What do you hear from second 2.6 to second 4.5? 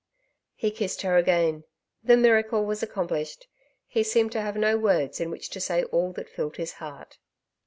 was accomplished. He seemed to